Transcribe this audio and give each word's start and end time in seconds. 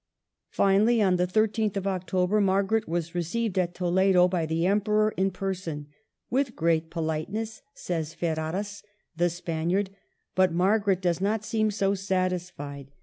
^ 0.01 0.03
Finally, 0.49 0.99
on 0.99 1.17
the 1.17 1.27
13th 1.27 1.77
of 1.77 1.85
October 1.85 2.41
Margaret 2.41 2.89
was 2.89 3.13
received 3.13 3.59
at 3.59 3.75
Toledo 3.75 4.27
by 4.27 4.47
the 4.47 4.65
Emperor 4.65 5.11
in 5.15 5.29
person," 5.29 5.89
with 6.31 6.55
great 6.55 6.89
politeness," 6.89 7.61
says 7.75 8.15
Ferreras, 8.15 8.81
the 9.15 9.29
Span 9.29 9.69
iard; 9.69 9.89
but 10.33 10.51
Margaret 10.51 11.01
does 11.01 11.21
not 11.21 11.45
seem 11.45 11.69
so 11.69 11.93
satisfied. 11.93 12.87